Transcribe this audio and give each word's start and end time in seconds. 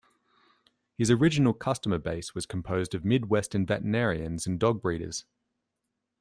His 0.97 1.11
original 1.11 1.53
customer 1.53 1.99
base 1.99 2.33
was 2.33 2.47
composed 2.47 2.95
of 2.95 3.05
Midwestern 3.05 3.67
veterinarians 3.67 4.47
and 4.47 4.59
dog 4.59 4.81
breeders. 4.81 5.25